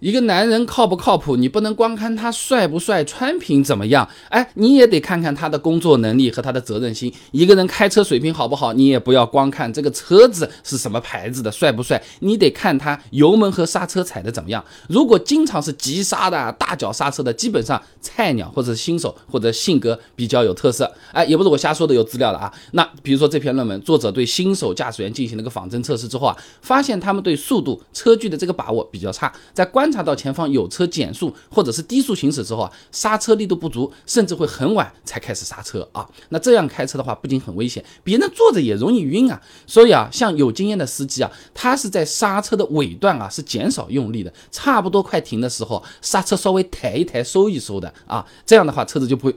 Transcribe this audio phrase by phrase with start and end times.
[0.00, 1.36] 一个男人靠不靠谱？
[1.36, 7.10] 你不能光看他帅不帅、穿品怎么样，哎，你也得看看他的工作能力和他的责任心。
[7.30, 14.62] 一个人开车水平好不好，你也不要光看这个车子是什么牌子的、帅不帅，你得看他油门和刹车踩的怎么样。
[14.86, 20.92] 如果经常是急刹的、大脚刹车的，基本上菜鸟或者是新手或者性格比较有特色。
[21.12, 22.52] 哎，也不是我瞎说的，有资料的啊。
[22.72, 29.85] 那比如说这篇论文，作者对新手驾驶员进行了个仿真测试之后啊，发现他们对速度、车距的这个把握比较差，在关。
[29.86, 36.04] 观察到前方有车减速或者是低速行驶之后啊，刹车力度不足，甚至会很晚才开始刹车啊。
[36.30, 39.40] 那这样开车的话，不仅很危险，别人坐着也容易晕啊。
[39.64, 48.26] 所以啊，像有经验的司机啊，他是在刹车的尾段啊是减少用力的，差不多快停的时候，刹车稍微抬一抬、收一收的啊。
[48.44, 49.36] 这样的话，车子就不会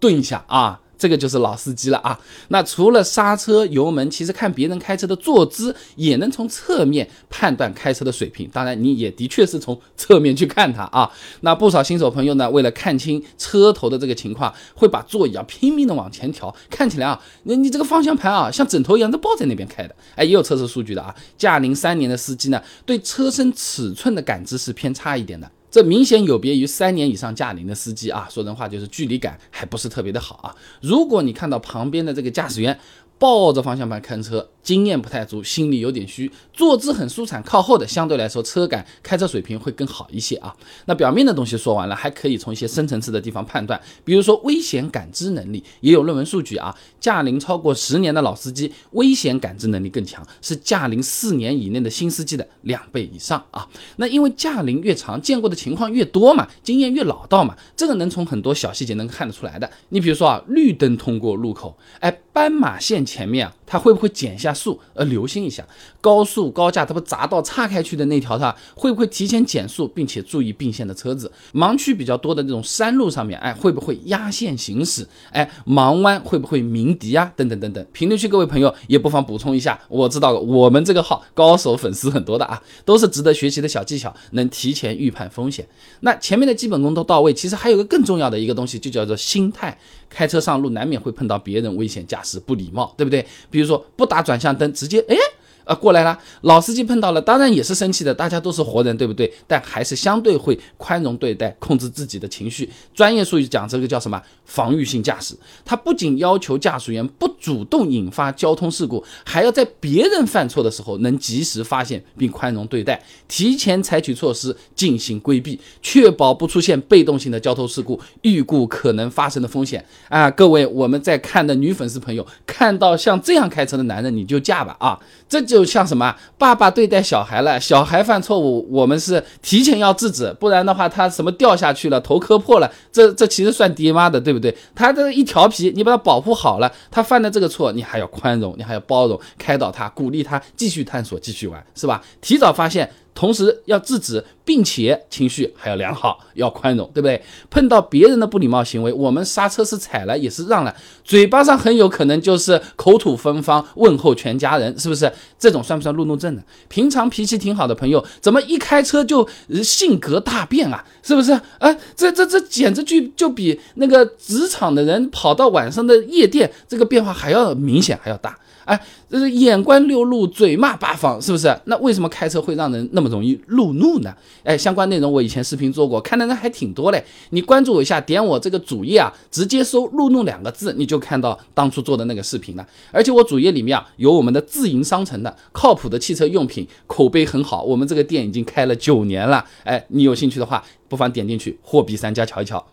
[0.00, 0.80] 顿一下啊。
[1.04, 2.18] 这个就是老司机了啊！
[2.48, 8.48] 那除了刹车、油门，其实看别人开车的坐姿，也能从侧面判断开车的水平。
[8.50, 11.10] 当然，你也的确是从侧面去看它啊。
[11.42, 19.94] 那不少新手朋友呢，为了看清车头的这个情况，会把座椅啊拼命的往前调，看起来啊，那你这个方向盘啊，像枕头一样都抱在那边开的。
[20.14, 25.50] 哎，也有测试数据的啊，驾龄三年的司机呢，对车身尺寸的感知是偏差一点的。
[25.74, 30.54] 这明显有别于三年以上驾龄的司机啊，说人话就是距离感还不是特别的好啊。
[30.80, 32.78] 如果你看到旁边的这个驾驶员，
[33.18, 40.54] 抱着方向盘看车，经验不太足，心里有点虚，坐姿很舒坦，靠后的相对来说车感、开车水平会更好一些啊。
[40.86, 53.66] 那表面的东西说完了，还可以从一些深层次的地方判断，比如说危险感知能力，也有论文数据啊，驾龄超过十年的老司机危险感知能力更强，是驾龄四年以内的新司机的两倍以上啊。
[53.96, 59.70] 那因为驾龄越长，见过的情况越多嘛，经验越老道嘛，这个能从很多小细节能看得出来的。
[59.90, 63.03] 你比如说啊，绿灯通过路口，哎，斑马线。
[63.04, 64.78] 前面啊，它会不会减下速？
[64.94, 65.66] 呃，留心一下，
[66.00, 71.30] 高速高架它不匝道岔开去的那条，它会不会提前减速，并且注意并线的车子？
[71.52, 75.06] 盲区比较多的这种山路上面，哎，会不会压线行驶？
[75.30, 77.32] 哎，盲弯会不会鸣笛啊？
[77.36, 77.84] 等等等等。
[77.92, 85.66] 评论区各位朋友也不妨补充一下，我知道我们这个号高手粉丝很多的啊，都是值得学习的小技巧，能提前预判风险。
[86.00, 89.76] 那前面的基本功都到位，其实还有个更重要的一个东西，就叫做心态。
[90.10, 93.26] 开车上路难免会碰到别人危险驾驶不礼貌，对不对？
[93.54, 95.14] 比如说不打转向灯，直接哎。
[95.64, 98.14] 啊，过来了，老司机碰到了，当然也是生气的。
[98.14, 99.32] 大家都是活人，对不对？
[99.46, 102.68] 但还是相对会宽容对待，控制自己的情绪。
[102.94, 104.20] 专业术语讲这个叫什么？
[104.44, 105.34] 防御性驾驶。
[105.64, 119.82] 他不仅要求驾驶员不主动引发交通事故，还要在别人犯错的时候能及时发现并宽容对待，提前采取措施进行规避，确保不出现被动性的交通事故，预估可能发生的风险。
[120.10, 125.00] 啊，各位我们在看的女粉丝朋友，看到像这样开车的男人，你就嫁吧啊！
[125.26, 125.53] 这就。
[125.54, 134.52] 就像什么爸爸对待小孩了，小孩犯错误，我们是提前要制止，不然的话他什么掉下去了，头磕破了，这这其实算爹妈的，对不对？
[134.74, 142.02] 他这一调皮，你把他保护好了，他犯的这个错，你还要宽容，你还要包容，开导他，鼓励他继续探索，继续玩，是吧？
[142.20, 142.90] 提早发现。
[143.14, 147.22] 同时要制止，并且情绪还要良好，要宽容，对不对？
[147.48, 155.10] 碰到别人的不礼貌行为，我们刹车是踩了，也是让了，嘴巴上很有可能就是口吐芬芳，问候全家人，是不是？
[155.38, 156.42] 这种算不算路怒症呢？
[156.68, 159.28] 平常脾气挺好的朋友，怎么一开车就
[159.62, 160.84] 性格大变啊？
[161.02, 161.40] 是不是？
[161.58, 168.36] 哎，这这这简直就就比那个职场的人跑到晚上的夜店，这个变化还要明显，还要大。
[168.64, 168.80] 哎，
[169.10, 171.54] 这是眼观六路，嘴骂八方，是不是？
[171.66, 174.14] 那为什么开车会让人那么容易路怒呢？
[174.42, 177.04] 哎，相关内容我以前视频做过，看的人还挺多嘞。
[177.30, 182.66] 你关注我一下，点我这个主页啊，直接搜“路怒”两个字，你就看到当初做的那个视频了。
[182.90, 187.62] 而且我主页里面啊，有我们的自营商城的，靠谱的汽车用品，口碑很好。
[187.62, 189.44] 我们这个店已经开了九年了。
[189.64, 192.64] 哎，你有兴趣的话，不妨点进去，货比三家瞧一瞧。